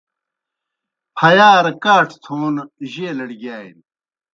[1.17, 2.55] پھیارہ کاٹھہ تھون
[2.91, 3.81] جیلڑ گِیانیْ۔